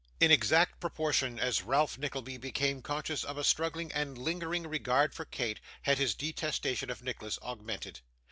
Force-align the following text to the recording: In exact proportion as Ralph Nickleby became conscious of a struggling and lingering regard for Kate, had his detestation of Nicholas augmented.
In 0.19 0.31
exact 0.31 0.79
proportion 0.79 1.37
as 1.39 1.61
Ralph 1.61 1.99
Nickleby 1.99 2.37
became 2.37 2.81
conscious 2.81 3.23
of 3.23 3.37
a 3.37 3.43
struggling 3.43 3.91
and 3.91 4.17
lingering 4.17 4.65
regard 4.65 5.13
for 5.13 5.25
Kate, 5.25 5.59
had 5.83 5.99
his 5.99 6.15
detestation 6.15 6.89
of 6.89 7.03
Nicholas 7.03 7.37
augmented. 7.43 7.99